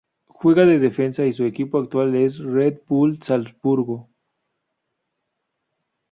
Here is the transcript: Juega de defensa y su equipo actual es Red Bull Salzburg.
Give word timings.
Juega 0.25 0.65
de 0.65 0.79
defensa 0.79 1.27
y 1.27 1.31
su 1.31 1.43
equipo 1.45 1.77
actual 1.77 2.15
es 2.15 2.39
Red 2.39 2.79
Bull 2.87 3.19
Salzburg. 3.21 4.07